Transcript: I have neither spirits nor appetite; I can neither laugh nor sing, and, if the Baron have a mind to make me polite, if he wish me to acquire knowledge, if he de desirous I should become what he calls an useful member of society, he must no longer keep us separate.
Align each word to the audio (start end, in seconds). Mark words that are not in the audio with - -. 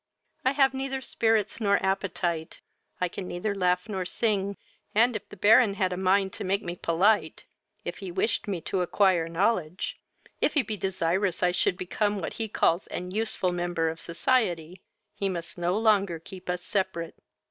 I 0.43 0.53
have 0.53 0.73
neither 0.73 0.99
spirits 0.99 1.61
nor 1.61 1.77
appetite; 1.85 2.61
I 2.99 3.07
can 3.07 3.27
neither 3.27 3.53
laugh 3.53 3.87
nor 3.87 4.03
sing, 4.03 4.57
and, 4.95 5.15
if 5.15 5.29
the 5.29 5.37
Baron 5.37 5.75
have 5.75 5.91
a 5.91 5.95
mind 5.95 6.33
to 6.33 6.43
make 6.43 6.63
me 6.63 6.75
polite, 6.75 7.45
if 7.85 7.99
he 7.99 8.09
wish 8.11 8.47
me 8.47 8.61
to 8.61 8.81
acquire 8.81 9.29
knowledge, 9.29 9.99
if 10.41 10.55
he 10.55 10.63
de 10.63 10.75
desirous 10.75 11.43
I 11.43 11.51
should 11.51 11.77
become 11.77 12.17
what 12.19 12.33
he 12.41 12.47
calls 12.47 12.87
an 12.87 13.11
useful 13.11 13.51
member 13.51 13.89
of 13.89 13.99
society, 13.99 14.81
he 15.13 15.29
must 15.29 15.55
no 15.55 15.77
longer 15.77 16.17
keep 16.17 16.49
us 16.49 16.63
separate. 16.63 17.19